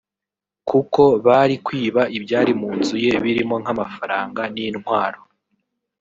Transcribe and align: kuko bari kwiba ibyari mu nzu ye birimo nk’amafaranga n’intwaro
kuko 0.69 1.01
bari 1.25 1.55
kwiba 1.65 2.01
ibyari 2.17 2.51
mu 2.59 2.69
nzu 2.77 2.95
ye 3.05 3.13
birimo 3.23 3.55
nk’amafaranga 3.61 4.41
n’intwaro 4.53 5.21